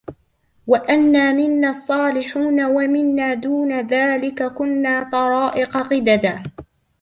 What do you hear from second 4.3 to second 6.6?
كنا طرائق قددا